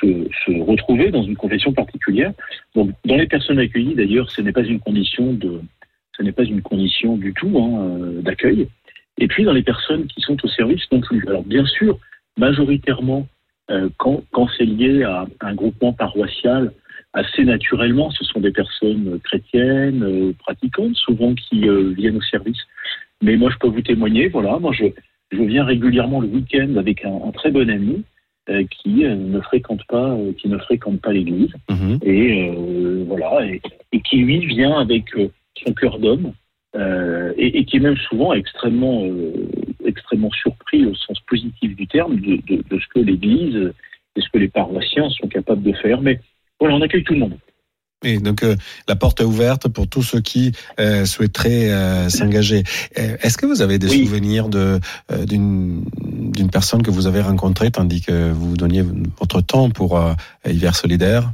se, 0.00 0.06
se 0.46 0.62
retrouver 0.62 1.10
dans 1.10 1.22
une 1.24 1.34
confession 1.36 1.72
particulière. 1.72 2.32
Donc, 2.76 2.90
dans 3.04 3.16
les 3.16 3.26
personnes 3.26 3.58
accueillies, 3.58 3.94
d'ailleurs, 3.96 4.30
ce 4.30 4.40
n'est 4.40 4.52
pas 4.52 4.62
une 4.62 4.78
condition 4.78 5.32
de, 5.32 5.60
ce 6.16 6.22
n'est 6.22 6.32
pas 6.32 6.44
une 6.44 6.62
condition 6.62 7.16
du 7.16 7.34
tout 7.34 7.52
hein, 7.58 7.88
euh, 7.88 8.22
d'accueil. 8.22 8.68
Et 9.18 9.26
puis, 9.26 9.42
dans 9.44 9.52
les 9.52 9.62
personnes 9.64 10.06
qui 10.06 10.20
sont 10.20 10.36
au 10.44 10.48
service 10.48 10.82
non 10.92 11.00
plus. 11.00 11.24
Alors, 11.26 11.42
bien 11.42 11.66
sûr, 11.66 11.98
majoritairement, 12.38 13.26
euh, 13.70 13.88
quand, 13.96 14.22
quand 14.30 14.48
c'est 14.56 14.64
lié 14.66 15.02
à 15.02 15.26
un 15.40 15.54
groupement 15.54 15.92
paroissial, 15.92 16.72
assez 17.14 17.44
naturellement, 17.44 18.10
ce 18.10 18.24
sont 18.24 18.40
des 18.40 18.50
personnes 18.52 19.18
chrétiennes, 19.24 20.02
euh, 20.02 20.32
pratiquantes, 20.38 20.96
souvent 20.96 21.34
qui 21.34 21.68
euh, 21.68 21.92
viennent 21.96 22.16
au 22.16 22.22
service. 22.22 22.58
Mais 23.22 23.36
moi, 23.36 23.50
je 23.52 23.56
peux 23.58 23.68
vous 23.68 23.80
témoigner, 23.82 24.28
voilà, 24.28 24.58
moi, 24.58 24.72
je, 24.72 24.84
je 25.32 25.42
viens 25.42 25.64
régulièrement 25.64 26.20
le 26.20 26.28
week-end 26.28 26.74
avec 26.76 27.04
un, 27.04 27.14
un 27.26 27.30
très 27.30 27.50
bon 27.50 27.68
ami 27.70 28.02
euh, 28.50 28.64
qui 28.70 29.04
euh, 29.06 29.14
ne 29.14 29.40
fréquente 29.40 29.82
pas, 29.88 30.10
euh, 30.10 30.32
qui 30.36 30.48
ne 30.48 30.58
fréquente 30.58 31.00
pas 31.00 31.12
l'Église 31.12 31.52
Mhm. 31.70 31.98
et 32.02 32.50
voilà 33.06 33.46
et, 33.46 33.60
et 33.92 34.00
qui 34.00 34.16
lui 34.16 34.44
vient 34.46 34.76
avec 34.78 35.04
son 35.64 35.72
cœur 35.72 35.98
d'homme 35.98 36.32
et, 37.38 37.58
et 37.58 37.64
qui 37.64 37.76
est 37.76 37.80
même 37.88 37.96
souvent 38.08 38.32
extrêmement 38.32 39.04
extrêmement 39.86 40.30
surpris 40.32 40.84
au 40.86 40.94
sens 40.94 41.18
positif 41.28 41.76
du 41.76 41.86
terme 41.86 42.16
de, 42.16 42.36
de- 42.48 42.62
de 42.68 42.78
ce 42.80 42.86
que 42.92 42.98
l'Église 42.98 43.72
et 44.16 44.20
ce 44.20 44.28
que 44.30 44.38
les 44.38 44.48
paroissiens 44.48 45.08
sont 45.10 45.28
capables 45.28 45.62
de 45.62 45.72
faire. 45.72 46.00
Mais 46.00 46.20
voilà, 46.60 46.76
on 46.76 46.80
accueille 46.82 47.04
tout 47.04 47.14
le 47.14 47.20
monde. 47.20 47.38
Et 48.06 48.18
donc 48.18 48.42
euh, 48.42 48.54
la 48.86 48.96
porte 48.96 49.20
est 49.22 49.24
ouverte 49.24 49.68
pour 49.68 49.88
tous 49.88 50.02
ceux 50.02 50.20
qui 50.20 50.52
euh, 50.78 51.06
souhaiteraient 51.06 51.70
euh, 51.72 52.08
s'engager. 52.10 52.62
Est-ce 52.96 53.38
que 53.38 53.46
vous 53.46 53.62
avez 53.62 53.78
des 53.78 53.88
Oui. 53.88 54.04
souvenirs 54.06 54.48
de 54.50 54.78
d'une 55.26 55.84
d'une 56.32 56.50
personne 56.50 56.82
que 56.82 56.90
vous 56.90 57.06
avez 57.06 57.22
rencontrée 57.22 57.70
tandis 57.70 58.02
que 58.02 58.30
vous 58.30 58.56
donniez 58.58 58.82
votre 59.18 59.40
temps 59.40 59.70
pour 59.70 59.98
Hiver 60.46 60.76
Solidaire? 60.76 61.32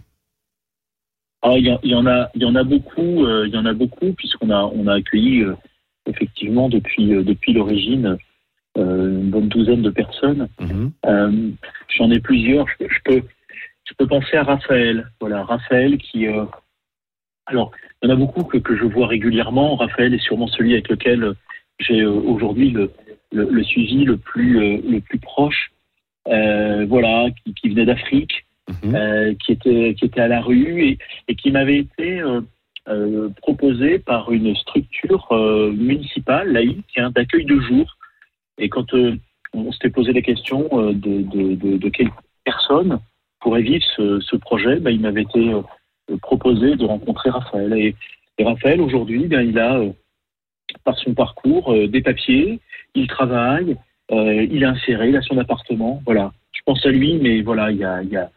Ah, 1.42 1.54
il 1.56 1.64
y, 1.66 1.70
a- 1.70 1.80
il 1.82 1.90
y 1.90 1.94
en 1.94 2.06
a, 2.06 2.28
il 2.34 2.42
y 2.42 2.44
en 2.44 2.54
a 2.54 2.62
beaucoup, 2.62 3.26
il 3.26 3.50
y 3.52 3.56
en 3.56 3.64
a 3.66 3.72
beaucoup 3.72 4.12
puisqu'on 4.12 4.50
a, 4.50 4.62
on 4.62 4.86
a 4.86 4.94
accueilli 4.94 5.42
effectivement 6.06 6.68
depuis 6.68 7.08
depuis 7.08 7.52
l'origine 7.52 8.16
une 8.76 9.30
bonne 9.30 9.48
douzaine 9.48 9.82
de 9.82 9.90
personnes. 9.90 10.48
Mhm. 10.60 11.54
J'en 11.96 12.10
ai 12.12 12.20
plusieurs. 12.20 12.66
Je, 12.78 12.84
je 12.88 12.98
peux, 13.04 13.22
je 13.90 13.94
peux 13.96 14.06
penser 14.06 14.36
à 14.36 14.44
Raphaël. 14.44 15.10
Voilà, 15.20 15.42
Raphaël 15.42 15.98
qui. 15.98 16.26
euh, 16.28 16.44
alors, 17.46 17.72
il 18.02 18.08
y 18.08 18.12
en 18.12 18.14
a 18.14 18.18
beaucoup 18.18 18.44
que, 18.44 18.58
que 18.58 18.76
je 18.76 18.84
vois 18.84 19.08
régulièrement. 19.08 19.74
Raphaël 19.76 20.14
est 20.14 20.22
sûrement 20.22 20.46
celui 20.46 20.72
avec 20.74 20.88
lequel 20.88 21.34
j'ai 21.80 22.00
euh, 22.02 22.10
aujourd'hui 22.10 22.70
le, 22.70 22.92
le, 23.32 23.48
le 23.50 23.64
suivi 23.64 24.04
le 24.04 24.16
plus 24.16 24.58
euh, 24.60 24.80
le 24.88 25.00
plus 25.00 25.18
proche. 25.18 25.72
Euh, 26.28 26.86
voilà, 26.88 27.28
qui, 27.44 27.54
qui 27.54 27.68
venait 27.70 27.86
d'Afrique, 27.86 28.44
Mhm. 28.84 28.94
euh, 28.94 29.34
qui 29.44 29.50
était 29.52 29.94
qui 29.98 30.04
était 30.04 30.20
à 30.20 30.28
la 30.28 30.40
rue 30.40 30.84
et, 30.84 30.98
et 31.26 31.34
qui 31.34 31.50
m'avait 31.50 31.78
été 31.78 32.20
euh, 32.20 32.40
euh, 32.88 33.28
proposé 33.42 33.98
par 33.98 34.30
une 34.30 34.54
structure 34.54 35.26
euh, 35.32 35.72
municipale 35.72 36.52
laïque 36.52 36.96
hein, 36.96 37.10
d'accueil 37.10 37.44
de 37.46 37.58
jour. 37.58 37.96
Et 38.58 38.68
quand 38.68 38.94
euh, 38.94 39.16
on 39.54 39.72
s'était 39.72 39.90
posé 39.90 40.12
la 40.12 40.22
question 40.22 40.68
euh, 40.74 40.92
de, 40.92 41.22
de, 41.22 41.54
de, 41.56 41.78
de 41.78 41.88
quelle 41.88 42.10
personne 42.44 43.00
pourrait 43.40 43.62
vivre 43.62 43.84
ce, 43.96 44.36
projet, 44.36 44.76
ben, 44.76 44.90
il 44.90 45.00
m'avait 45.00 45.22
été 45.22 45.52
euh, 45.52 46.16
proposé 46.22 46.76
de 46.76 46.84
rencontrer 46.84 47.30
Raphaël. 47.30 47.72
Et, 47.72 47.94
Raphaël, 48.42 48.80
aujourd'hui, 48.80 49.26
ben, 49.26 49.42
il 49.42 49.58
a, 49.58 49.78
euh, 49.78 49.90
par 50.84 50.96
son 50.98 51.14
parcours, 51.14 51.72
euh, 51.72 51.88
des 51.88 52.00
papiers, 52.00 52.60
il 52.94 53.06
travaille, 53.06 53.76
il 54.12 54.62
est 54.62 54.66
inséré, 54.66 55.10
il 55.10 55.16
a 55.16 55.22
son 55.22 55.38
appartement. 55.38 56.02
Voilà. 56.04 56.32
Je 56.52 56.60
pense 56.64 56.84
à 56.84 56.88
lui, 56.88 57.18
mais 57.22 57.42
voilà, 57.42 57.70
il 57.70 57.78
y 57.78 57.84
a, 57.84 58.30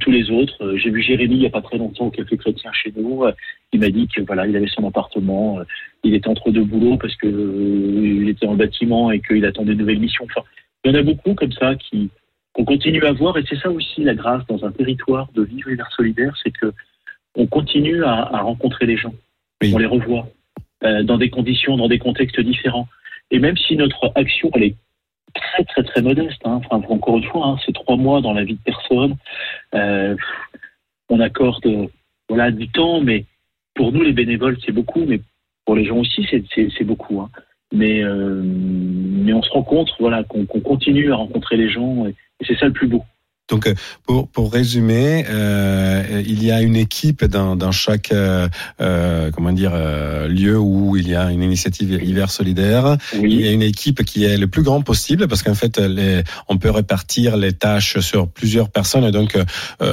tous 0.00 0.10
les 0.10 0.30
autres. 0.30 0.76
J'ai 0.76 0.90
vu 0.90 1.02
Jérémy 1.02 1.34
il 1.34 1.40
n'y 1.40 1.46
a 1.46 1.50
pas 1.50 1.62
très 1.62 1.78
longtemps 1.78 2.06
au 2.06 2.10
Café 2.10 2.36
Chrétien 2.36 2.72
chez 2.72 2.92
nous. 2.96 3.24
Il 3.72 3.80
m'a 3.80 3.90
dit 3.90 4.08
que 4.08 4.22
voilà, 4.22 4.46
il 4.46 4.56
avait 4.56 4.68
son 4.68 4.86
appartement, 4.86 5.60
il 6.02 6.14
était 6.14 6.28
entre 6.28 6.50
deux 6.50 6.64
boulots 6.64 6.96
parce 6.96 7.14
que 7.16 7.26
euh, 7.26 8.28
était 8.28 8.46
en 8.46 8.54
bâtiment 8.54 9.10
et 9.10 9.20
qu'il 9.20 9.44
attendait 9.44 9.74
de 9.74 9.78
nouvelles 9.80 10.00
missions. 10.00 10.24
Enfin, 10.24 10.46
il 10.84 10.92
y 10.92 10.94
en 10.94 10.98
a 10.98 11.02
beaucoup 11.02 11.34
comme 11.34 11.52
ça 11.52 11.74
qui, 11.74 12.10
qu'on 12.60 12.64
continue 12.64 13.04
à 13.04 13.12
voir, 13.12 13.38
et 13.38 13.44
c'est 13.48 13.58
ça 13.58 13.70
aussi 13.70 14.02
la 14.04 14.14
grâce 14.14 14.46
dans 14.46 14.64
un 14.64 14.70
territoire 14.70 15.28
de 15.34 15.42
vivre 15.42 15.70
hiver 15.70 15.90
solidaire, 15.96 16.36
c'est 16.42 16.50
que 16.50 16.72
on 17.34 17.46
continue 17.46 18.04
à, 18.04 18.12
à 18.12 18.40
rencontrer 18.42 18.86
les 18.86 18.96
gens, 18.96 19.14
Oui. 19.62 19.72
on 19.74 19.78
les 19.78 19.86
revoit 19.86 20.28
euh, 20.84 21.02
dans 21.02 21.16
des 21.16 21.30
conditions, 21.30 21.76
dans 21.76 21.88
des 21.88 21.98
contextes 21.98 22.40
différents. 22.40 22.88
Et 23.30 23.38
même 23.38 23.56
si 23.56 23.76
notre 23.76 24.12
action 24.14 24.50
elle 24.54 24.64
est 24.64 24.76
très 25.32 25.64
très 25.64 25.84
très 25.84 26.02
modeste, 26.02 26.40
hein, 26.44 26.60
enfin 26.64 26.82
encore 26.88 27.16
une 27.16 27.24
fois, 27.24 27.46
hein, 27.46 27.56
c'est 27.64 27.72
trois 27.72 27.96
mois 27.96 28.20
dans 28.20 28.34
la 28.34 28.44
vie 28.44 28.54
de 28.54 28.64
personne, 28.64 29.16
euh, 29.74 30.16
on 31.08 31.20
accorde 31.20 31.64
voilà 32.28 32.50
du 32.50 32.68
temps, 32.68 33.00
mais 33.00 33.24
pour 33.74 33.92
nous 33.92 34.02
les 34.02 34.12
bénévoles 34.12 34.58
c'est 34.66 34.72
beaucoup, 34.72 35.04
mais 35.06 35.20
pour 35.64 35.76
les 35.76 35.84
gens 35.84 35.98
aussi 35.98 36.26
c'est 36.30 36.84
beaucoup. 36.84 37.20
Hein. 37.20 37.30
Mais 37.72 38.02
euh, 38.02 38.42
mais 39.20 39.32
on 39.32 39.42
se 39.42 39.50
rend 39.50 39.62
compte 39.62 39.90
voilà 40.00 40.24
qu'on 40.24 40.44
continue 40.46 41.12
à 41.12 41.16
rencontrer 41.16 41.56
les 41.56 41.70
gens 41.70 42.06
et, 42.06 42.10
et 42.10 42.44
c'est 42.46 42.58
ça 42.58 42.66
le 42.66 42.72
plus 42.72 42.88
beau. 42.88 43.02
Donc, 43.50 43.66
euh, 43.66 43.74
pour, 44.06 44.28
pour 44.28 44.52
résumer, 44.52 45.24
euh, 45.28 46.22
il 46.24 46.44
y 46.44 46.52
a 46.52 46.62
une 46.62 46.76
équipe 46.76 47.24
dans, 47.24 47.56
dans 47.56 47.72
chaque 47.72 48.12
euh, 48.12 48.46
euh, 48.80 49.32
comment 49.32 49.50
dire 49.50 49.72
lieu 50.28 50.56
où 50.56 50.96
il 50.96 51.08
y 51.08 51.16
a 51.16 51.32
une 51.32 51.42
initiative 51.42 52.00
hiver 52.00 52.30
solidaire. 52.30 52.96
Il 53.12 53.40
y 53.40 53.48
a 53.48 53.50
une 53.50 53.62
équipe 53.62 54.04
qui 54.04 54.24
est 54.24 54.36
le 54.36 54.46
plus 54.46 54.62
grand 54.62 54.82
possible 54.82 55.26
parce 55.26 55.42
qu'en 55.42 55.56
fait, 55.56 55.78
les, 55.78 56.22
on 56.48 56.58
peut 56.58 56.70
répartir 56.70 57.36
les 57.36 57.52
tâches 57.52 57.98
sur 57.98 58.28
plusieurs 58.28 58.70
personnes 58.70 59.04
et 59.04 59.10
donc 59.10 59.36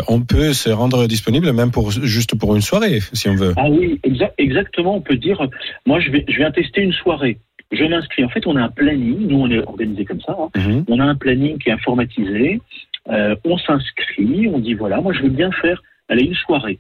on 0.08 0.22
peut 0.22 0.54
se 0.54 0.70
rendre 0.70 1.08
disponible 1.08 1.52
même 1.52 1.72
pour 1.72 1.90
juste 1.90 2.36
pour 2.36 2.56
une 2.56 2.62
soirée 2.62 3.00
si 3.14 3.28
on 3.28 3.36
veut. 3.36 3.56
Ah 3.58 3.70
oui, 3.72 4.00
exa- 4.06 4.34
exactement. 4.38 4.96
On 4.96 5.02
peut 5.02 5.18
dire, 5.18 5.42
moi 5.88 6.00
je 6.00 6.12
vais 6.12 6.26
je 6.28 6.38
viens 6.38 6.52
tester 6.52 6.82
une 6.82 6.94
soirée. 6.94 7.40
Je 7.72 7.84
m'inscris. 7.84 8.24
En 8.24 8.30
fait, 8.30 8.46
on 8.48 8.56
a 8.56 8.62
un 8.64 8.70
planning. 8.70 9.28
Nous, 9.28 9.38
on 9.40 9.50
est 9.50 9.60
organisé 9.60 10.06
comme 10.06 10.22
ça. 10.22 10.36
hein. 10.40 10.50
Mhm. 10.56 10.86
On 10.88 11.00
a 11.00 11.04
un 11.06 11.16
planning 11.16 11.58
qui 11.58 11.70
est 11.70 11.74
informatisé. 11.74 12.62
Euh, 13.10 13.36
on 13.46 13.58
s'inscrit, 13.58 14.48
on 14.54 14.60
dit 14.60 14.74
voilà, 14.74 15.00
moi 15.00 15.14
je 15.14 15.22
veux 15.22 15.30
bien 15.30 15.52
faire, 15.52 15.82
aller 16.10 16.24
une 16.26 16.36
soirée. 16.36 16.80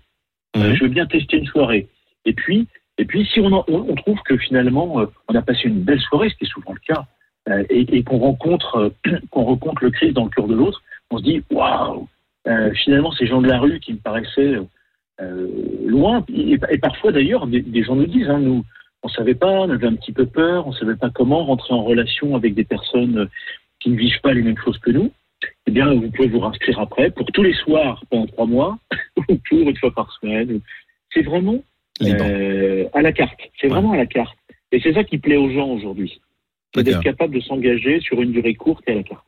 Euh, 0.57 0.69
Mhm. 0.71 0.75
je 0.75 0.83
veux 0.83 0.89
bien 0.89 1.05
tester 1.05 1.37
une 1.37 1.45
soirée. 1.45 1.87
Et 2.25 2.33
puis, 2.33 2.67
et 2.97 3.05
puis 3.05 3.25
si 3.25 3.39
on, 3.39 3.51
en- 3.53 3.63
on, 3.69 3.85
on 3.89 3.95
trouve 3.95 4.19
que 4.25 4.35
finalement 4.37 4.99
euh, 4.99 5.05
on 5.29 5.35
a 5.35 5.41
passé 5.41 5.61
une 5.69 5.81
belle 5.83 6.01
soirée, 6.01 6.29
ce 6.29 6.35
qui 6.35 6.43
est 6.43 6.47
souvent 6.49 6.73
le 6.73 6.79
cas, 6.93 7.05
et, 7.69 7.97
et 7.97 8.03
qu'on 8.03 8.17
rencontre, 8.17 8.91
qu'on 9.31 9.43
rencontre 9.43 9.85
le 9.85 9.91
Christ 9.91 10.11
dans 10.13 10.25
le 10.25 10.29
cœur 10.29 10.47
de 10.47 10.53
l'autre, 10.55 10.81
on 11.11 11.17
se 11.17 11.23
dit 11.23 11.41
waouh, 11.49 12.09
finalement 12.73 13.11
ces 13.13 13.25
gens 13.25 13.41
de 13.41 13.47
la 13.47 13.59
rue 13.59 13.79
qui 13.79 13.93
me 13.93 13.99
paraissaient 13.99 14.55
euh, 15.21 15.47
loin, 15.85 16.25
et, 16.33 16.57
et 16.69 16.77
parfois 16.77 17.13
d'ailleurs 17.13 17.47
des, 17.47 17.61
des 17.61 17.83
gens 17.83 17.95
nous 17.95 18.05
disent, 18.05 18.29
hein, 18.29 18.39
nous 18.39 18.65
on 19.03 19.09
savait 19.09 19.35
pas, 19.35 19.61
on 19.61 19.69
avait 19.69 19.87
un 19.87 19.95
petit 19.95 20.11
peu 20.11 20.25
peur, 20.25 20.67
on 20.67 20.73
savait 20.73 20.95
pas 20.95 21.09
comment 21.09 21.45
rentrer 21.45 21.73
en 21.73 21.83
relation 21.83 22.35
avec 22.35 22.55
des 22.55 22.65
personnes 22.65 23.29
qui 23.79 23.89
ne 23.89 23.97
vivent 23.97 24.21
pas 24.21 24.33
les 24.33 24.41
mêmes 24.41 24.57
choses 24.57 24.77
que 24.79 24.91
nous 24.91 25.11
eh 25.67 25.71
bien, 25.71 25.93
vous 25.93 26.09
pouvez 26.11 26.27
vous 26.27 26.43
inscrire 26.43 26.79
après 26.79 27.11
pour 27.11 27.25
tous 27.27 27.43
les 27.43 27.53
soirs 27.53 28.03
pendant 28.09 28.27
trois 28.27 28.45
mois 28.45 28.77
ou 29.29 29.35
pour 29.49 29.69
une 29.69 29.77
fois 29.77 29.91
par 29.93 30.11
semaine. 30.19 30.61
C'est 31.13 31.21
vraiment 31.21 31.63
euh, 32.01 32.87
à 32.93 33.01
la 33.01 33.11
carte. 33.11 33.39
C'est 33.59 33.67
vraiment 33.67 33.91
à 33.93 33.97
la 33.97 34.05
carte. 34.05 34.37
Et 34.71 34.79
c'est 34.81 34.93
ça 34.93 35.03
qui 35.03 35.17
plaît 35.17 35.37
aux 35.37 35.49
gens 35.49 35.69
aujourd'hui. 35.69 36.21
C'est 36.75 36.83
d'être 36.83 37.01
capable 37.01 37.35
de 37.35 37.39
s'engager 37.39 37.99
sur 38.01 38.21
une 38.21 38.31
durée 38.31 38.55
courte 38.55 38.83
et 38.87 38.91
à 38.91 38.95
la 38.95 39.03
carte. 39.03 39.26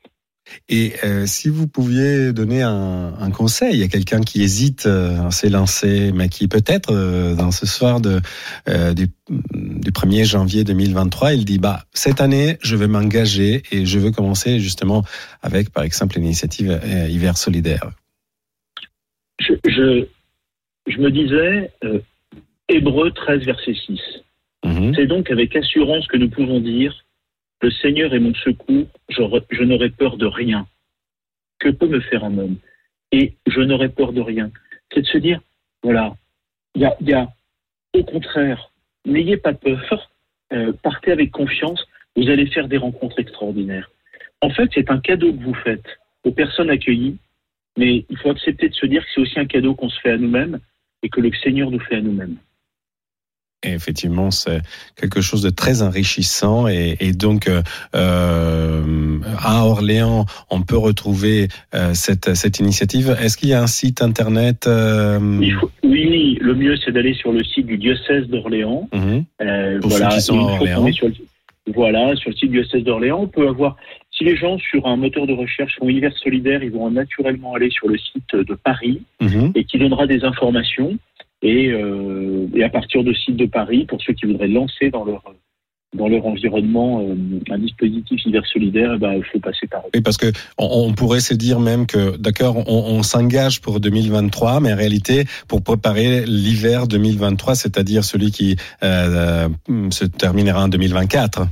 Et 0.68 0.94
euh, 1.04 1.26
si 1.26 1.50
vous 1.50 1.68
pouviez 1.68 2.34
donner 2.34 2.62
un, 2.62 3.14
un 3.20 3.32
conseil 3.32 3.84
à 3.84 3.88
quelqu'un 3.88 4.22
qui 4.22 4.42
hésite 4.42 4.86
euh, 4.86 5.28
à 5.28 5.32
s'élancer, 5.32 6.12
mais 6.14 6.30
qui 6.30 6.48
peut-être 6.48 6.94
euh, 6.94 7.36
dans 7.36 7.52
ce 7.52 7.66
soir 7.66 8.00
de, 8.02 8.22
du, 8.94 9.08
du 9.30 9.92
1er 9.92 10.26
janvier 10.26 10.64
2023, 10.64 11.34
il 11.34 11.46
dit 11.46 11.60
bah 11.60 11.84
cette 11.94 12.22
année 12.22 12.58
je 12.62 12.76
vais 12.76 12.88
m'engager 12.88 13.64
et 13.72 13.86
je 13.86 14.00
veux 14.00 14.12
commencer 14.12 14.60
justement 14.60 15.04
avec 15.42 15.72
par 15.72 15.84
exemple 15.84 16.18
l'initiative 16.18 16.80
hiver 17.10 17.38
solidaire. 17.38 17.92
Je, 19.40 19.54
je, 19.66 20.06
je 20.88 20.98
me 20.98 21.12
disais, 21.12 21.72
Hébreu 22.68 23.12
13, 23.12 23.46
verset 23.46 23.74
6. 23.74 24.00
Mhm. 24.66 24.94
C'est 24.96 25.08
donc 25.08 25.32
avec 25.32 25.56
assurance 25.56 26.08
que 26.08 26.18
nous 26.18 26.30
pouvons 26.30 26.60
dire 26.60 26.94
Le 27.62 27.72
Seigneur 27.72 28.14
est 28.14 28.20
mon 28.20 28.34
secours, 28.36 28.88
je 29.10 29.64
n'aurai 29.64 29.90
peur 29.90 30.18
de 30.18 30.26
rien. 30.26 30.68
Que 31.60 31.70
peut 31.70 31.88
me 31.88 32.00
faire 32.00 32.24
un 32.24 32.38
homme? 32.38 32.58
Et 33.12 33.34
je 33.48 33.60
n'aurai 33.62 33.90
peur 33.90 34.14
de 34.14 34.22
rien. 34.22 34.50
C'est 34.94 35.02
de 35.02 35.08
se 35.08 35.18
dire 35.18 35.42
voilà, 35.84 36.16
il 36.76 36.82
y 36.82 36.86
a, 36.86 36.96
il 37.02 37.10
y 37.10 37.14
a- 37.14 37.30
au 37.94 38.04
contraire, 38.04 38.72
n'ayez 39.06 39.38
pas 39.38 39.54
peur, 39.54 40.12
euh, 40.54 40.74
partez 40.84 41.12
avec 41.12 41.32
confiance, 41.32 41.86
vous 42.16 42.30
allez 42.30 42.48
faire 42.48 42.68
des 42.68 42.78
rencontres 42.78 43.20
extraordinaires. 43.20 43.90
En 44.42 44.50
fait, 44.50 44.70
c'est 44.74 44.90
un 44.92 45.00
cadeau 45.00 45.34
que 45.34 45.44
vous 45.44 45.54
faites 45.54 45.86
aux 46.24 46.32
personnes 46.32 46.70
accueillies, 46.70 47.18
mais 47.78 48.06
il 48.10 48.18
faut 48.18 48.30
accepter 48.30 48.70
de 48.70 48.74
se 48.74 48.86
dire 48.86 49.04
que 49.04 49.10
c'est 49.14 49.22
aussi 49.22 49.40
un 49.40 49.46
cadeau 49.46 49.74
qu'on 49.76 49.90
se 49.90 50.00
fait 50.02 50.12
à 50.12 50.18
nous-mêmes 50.18 50.60
et 51.04 51.10
que 51.10 51.22
le 51.22 51.32
Seigneur 51.44 51.72
nous 51.72 51.80
fait 51.80 51.96
à 51.96 52.02
nous-mêmes. 52.02 52.38
Et 53.64 53.72
effectivement, 53.74 54.32
c'est 54.32 54.62
quelque 54.96 55.20
chose 55.22 55.42
de 55.42 55.50
très 55.50 55.82
enrichissant. 55.82 56.68
Et, 56.70 56.96
et 57.02 57.12
donc, 57.12 57.48
euh, 57.50 57.62
euh, 57.96 59.20
à 59.44 59.66
Orléans, 59.66 60.26
on 60.50 60.62
peut 60.62 60.78
retrouver 60.78 61.48
euh, 61.76 61.94
cette, 61.94 62.36
cette 62.36 62.60
initiative. 62.60 63.16
Est-ce 63.22 63.38
qu'il 63.38 63.50
y 63.50 63.54
a 63.54 63.62
un 63.62 63.68
site 63.68 64.02
internet 64.02 64.66
euh, 64.68 65.20
faut- 65.60 65.72
oui, 65.84 66.38
le 66.42 66.56
mieux 66.56 66.78
c'est 66.84 66.92
d'aller 66.92 67.14
sur 67.14 67.32
le 67.34 67.44
site 67.44 67.66
du 67.66 67.78
diocèse 67.78 68.28
d'Orléans. 68.28 68.88
Pour 68.92 69.90
voilà, 69.90 70.10
ceux 70.12 70.16
qui 70.18 70.22
sont 70.22 70.40
à 70.48 70.52
Orléans. 70.54 70.92
sur 70.94 71.08
le, 71.08 71.14
voilà, 71.74 72.16
sur 72.16 72.30
le 72.30 72.36
site 72.36 72.52
du 72.52 72.60
diocèse 72.62 72.84
d'Orléans, 72.84 73.20
on 73.22 73.28
peut 73.28 73.48
avoir. 73.48 73.76
Si 74.12 74.24
les 74.26 74.36
gens 74.36 74.58
sur 74.58 74.86
un 74.86 74.98
moteur 74.98 75.28
de 75.28 75.34
recherche 75.34 75.78
font 75.80 75.88
hiver 75.88 76.12
solidaire, 76.18 76.62
ils 76.62 76.72
vont 76.72 76.90
naturellement 76.92 77.54
aller 77.56 77.70
sur 77.70 77.88
le 77.88 77.98
site 77.98 78.36
de 78.36 78.54
Paris 78.54 79.02
Mhm. 79.22 79.52
et 79.56 79.64
qui 79.64 79.78
donnera 79.78 80.08
des 80.08 80.24
informations. 80.26 80.98
Et, 81.42 81.70
euh, 81.70 82.48
et 82.54 82.64
à 82.64 82.70
partir 82.70 83.04
de 83.04 83.14
site 83.14 83.38
de 83.38 83.46
Paris, 83.46 83.86
pour 83.86 84.02
ceux 84.02 84.14
qui 84.14 84.26
voudraient 84.26 84.48
lancer 84.48 84.90
dans 84.90 85.06
leur 85.06 85.24
dans 85.96 86.08
leur 86.08 86.26
environnement 86.26 87.02
euh, 87.02 87.16
un 87.50 87.58
dispositif 87.58 88.24
hiver 88.26 88.46
solidaire, 88.46 88.94
eh 88.96 89.00
ben, 89.00 89.14
il 89.14 89.24
faut 89.24 89.40
passer 89.40 89.66
par 89.68 89.82
eux. 89.82 89.90
Oui, 89.96 90.02
parce 90.02 90.18
que 90.18 90.28
on, 90.58 90.88
on 90.88 90.94
pourrait 90.94 91.20
se 91.20 91.34
dire 91.34 91.60
même 91.60 91.88
que, 91.88 92.16
d'accord, 92.18 92.58
on, 92.58 92.98
on 92.98 93.04
s'engage 93.04 93.62
pour 93.62 93.80
2023, 93.80 94.60
mais 94.60 94.74
en 94.74 94.78
réalité, 94.78 95.24
pour 95.48 95.64
préparer 95.64 96.26
l'hiver 96.26 96.88
2023, 96.88 97.56
c'est-à-dire 97.56 98.04
celui 98.04 98.32
qui 98.32 98.56
euh, 98.84 99.50
se 99.90 100.06
terminera 100.06 100.64
en 100.64 100.68
2024. 100.68 101.48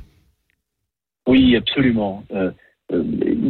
Oui, 1.27 1.55
absolument. 1.55 2.23
Euh, 2.31 2.51
euh, 2.93 3.03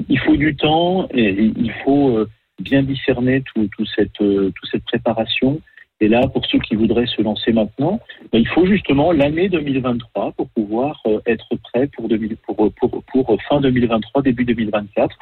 il 0.08 0.20
faut 0.20 0.38
du 0.38 0.56
temps 0.56 1.08
et 1.14 1.52
il 1.58 1.74
faut 1.84 2.26
bien 2.60 2.82
discerner 2.82 3.44
tout, 3.54 3.70
tout 3.78 3.86
cette, 3.96 4.14
toute 4.14 4.70
cette 4.72 4.86
préparation. 4.86 5.60
Et 6.00 6.08
là, 6.08 6.28
pour 6.28 6.46
ceux 6.46 6.60
qui 6.60 6.76
voudraient 6.76 7.08
se 7.08 7.22
lancer 7.22 7.52
maintenant, 7.52 8.00
ben, 8.32 8.40
il 8.40 8.48
faut 8.48 8.66
justement 8.66 9.12
l'année 9.12 9.50
2023 9.50 10.34
pour 10.34 10.48
pouvoir 10.50 11.02
euh, 11.08 11.20
être 11.26 11.48
prêt 11.64 11.88
pour, 11.88 12.08
2000 12.08 12.38
pour, 12.38 12.72
pour, 12.74 13.04
pour 13.04 13.38
fin 13.50 13.62
2023, 13.62 14.22
début 14.22 14.46
2024. 14.46 15.16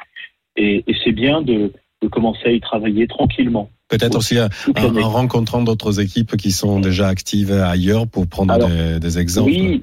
Et, 0.56 0.84
et 0.86 0.96
c'est 1.02 1.12
bien 1.12 1.40
de, 1.40 1.72
de 2.02 2.08
commencer 2.08 2.46
à 2.46 2.50
y 2.50 2.60
travailler 2.60 3.06
tranquillement. 3.06 3.70
Peut-être 3.88 4.16
aussi 4.16 4.36
en, 4.40 5.08
rencontrant 5.08 5.62
d'autres 5.62 6.00
équipes 6.00 6.36
qui 6.36 6.50
sont 6.50 6.80
déjà 6.80 7.08
actives 7.08 7.52
ailleurs 7.52 8.06
pour 8.08 8.26
prendre 8.26 8.52
Alors, 8.52 8.68
des, 8.68 8.98
des 8.98 9.18
exemples. 9.18 9.50
Oui, 9.50 9.82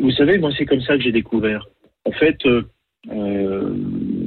vous 0.00 0.10
savez, 0.10 0.38
moi, 0.38 0.50
c'est 0.56 0.66
comme 0.66 0.82
ça 0.82 0.96
que 0.96 1.02
j'ai 1.02 1.12
découvert. 1.12 1.68
En 2.04 2.12
fait, 2.12 2.36
euh, 2.46 2.62
euh, 3.10 3.74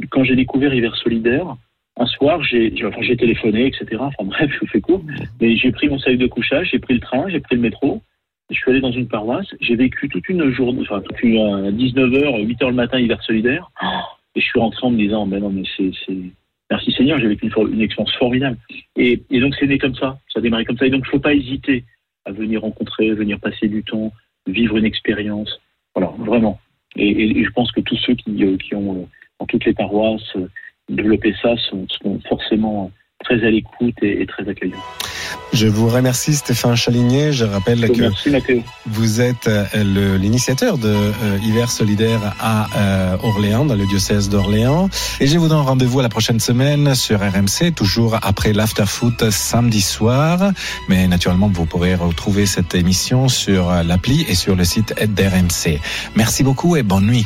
quand 0.09 0.23
j'ai 0.23 0.35
découvert 0.35 0.73
Hiver 0.73 0.95
Solidaire, 0.95 1.57
un 1.99 2.05
soir, 2.05 2.41
j'ai 2.43 2.71
téléphoné, 3.17 3.67
etc. 3.67 3.85
Enfin 3.99 4.23
bref, 4.23 4.49
je 4.59 4.65
fais 4.67 4.81
court. 4.81 5.03
Mais 5.39 5.55
j'ai 5.57 5.71
pris 5.71 5.89
mon 5.89 5.99
sac 5.99 6.17
de 6.17 6.27
couchage, 6.27 6.69
j'ai 6.71 6.79
pris 6.79 6.93
le 6.93 7.01
train, 7.01 7.27
j'ai 7.27 7.41
pris 7.41 7.55
le 7.55 7.61
métro. 7.61 8.01
Je 8.49 8.55
suis 8.55 8.71
allé 8.71 8.79
dans 8.79 8.91
une 8.91 9.07
paroisse. 9.07 9.53
J'ai 9.59 9.75
vécu 9.75 10.07
toute 10.07 10.27
une 10.29 10.49
journée, 10.51 10.81
enfin, 10.81 11.01
toute 11.01 11.17
à 11.17 11.71
19h, 11.71 12.47
8h 12.47 12.67
le 12.67 12.73
matin, 12.73 12.99
Hiver 12.99 13.21
Solidaire. 13.23 13.69
Et 14.35 14.41
je 14.41 14.45
suis 14.45 14.59
rentré 14.59 14.87
en 14.87 14.91
me 14.91 14.97
disant, 14.97 15.27
ben 15.27 15.39
non, 15.39 15.49
mais 15.49 15.63
c'est... 15.77 15.91
Merci 16.71 16.91
Seigneur, 16.91 17.19
j'ai 17.19 17.27
vécu 17.27 17.47
une, 17.47 17.81
expérience 17.81 18.15
formidable. 18.15 18.57
Et, 18.95 19.19
donc, 19.31 19.55
c'est 19.59 19.65
né 19.65 19.77
comme 19.79 19.95
ça. 19.95 20.19
Ça 20.31 20.39
a 20.39 20.41
démarré 20.41 20.65
comme 20.65 20.77
ça. 20.77 20.85
Et 20.85 20.91
donc, 20.91 21.01
il 21.03 21.07
ne 21.07 21.11
faut 21.11 21.19
pas 21.19 21.33
hésiter 21.33 21.83
à 22.25 22.31
venir 22.31 22.61
rencontrer, 22.61 23.11
venir 23.11 23.39
passer 23.39 23.67
du 23.67 23.83
temps, 23.83 24.13
vivre 24.47 24.77
une 24.77 24.85
expérience. 24.85 25.59
Voilà, 25.95 26.13
vraiment. 26.19 26.59
Et, 26.95 27.43
je 27.43 27.49
pense 27.51 27.71
que 27.71 27.81
tous 27.81 27.97
ceux 27.97 28.13
qui, 28.13 28.43
euh, 28.43 28.55
ont, 28.73 29.01
euh, 29.01 29.05
dans 29.39 29.47
toutes 29.47 29.65
les 29.65 29.73
paroisses, 29.73 30.35
développé 30.89 31.33
ça 31.41 31.55
sont, 31.69 31.87
sont 32.01 32.19
forcément 32.27 32.91
très 33.23 33.45
à 33.45 33.49
l'écoute 33.49 33.95
et, 34.01 34.21
et 34.21 34.25
très 34.25 34.47
accueillants. 34.47 34.77
Je 35.51 35.67
vous 35.67 35.89
remercie 35.89 36.35
Stéphane 36.35 36.75
Chaligné. 36.75 37.33
Je 37.33 37.43
rappelle 37.43 37.91
que 37.91 38.01
Merci 38.01 38.29
vous 38.85 39.21
êtes 39.21 39.47
euh, 39.47 40.17
l'initiateur 40.17 40.77
de 40.77 40.87
euh, 40.87 41.37
Hiver 41.43 41.71
Solidaire 41.71 42.35
à 42.39 42.67
euh, 42.77 43.17
Orléans, 43.23 43.65
dans 43.65 43.75
le 43.75 43.85
diocèse 43.87 44.29
d'Orléans. 44.29 44.89
Et 45.19 45.27
je 45.27 45.37
vous 45.37 45.47
donne 45.47 45.65
rendez-vous 45.65 45.99
à 45.99 46.03
la 46.03 46.09
prochaine 46.09 46.39
semaine 46.39 46.93
sur 46.95 47.19
RMC, 47.19 47.73
toujours 47.75 48.17
après 48.21 48.53
l'after-foot 48.53 49.31
samedi 49.31 49.81
soir. 49.81 50.51
Mais 50.87 51.07
naturellement, 51.07 51.49
vous 51.51 51.65
pourrez 51.65 51.95
retrouver 51.95 52.45
cette 52.45 52.75
émission 52.75 53.27
sur 53.27 53.69
euh, 53.69 53.83
l'appli 53.83 54.25
et 54.29 54.35
sur 54.35 54.55
le 54.55 54.63
site 54.63 54.93
d'RMC. 55.13 55.79
Merci 56.15 56.43
beaucoup 56.43 56.75
et 56.75 56.83
bonne 56.83 57.07
nuit. 57.07 57.25